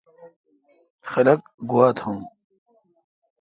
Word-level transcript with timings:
خلق 1.09 1.41
گوا 1.69 1.87
تھان۔ 1.97 2.17